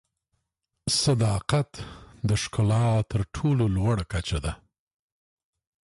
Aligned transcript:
صداقت 1.03 1.71
د 2.29 2.29
ښکلا 2.41 2.85
تر 3.11 3.21
ټولو 3.35 3.63
لوړه 3.75 4.05
کچه 4.13 4.39
ده. 4.45 4.53